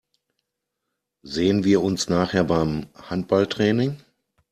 [1.23, 3.97] Sehen wir uns nachher beim Handballtraining?